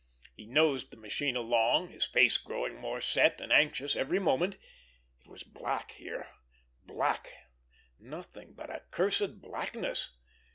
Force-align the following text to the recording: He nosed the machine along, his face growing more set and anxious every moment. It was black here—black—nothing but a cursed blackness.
He 0.35 0.47
nosed 0.47 0.89
the 0.89 0.97
machine 0.97 1.35
along, 1.35 1.89
his 1.89 2.07
face 2.07 2.39
growing 2.39 2.75
more 2.75 3.01
set 3.01 3.39
and 3.39 3.53
anxious 3.53 3.95
every 3.95 4.17
moment. 4.17 4.57
It 5.19 5.27
was 5.27 5.43
black 5.43 5.91
here—black—nothing 5.91 8.53
but 8.55 8.71
a 8.71 8.81
cursed 8.89 9.41
blackness. 9.43 10.11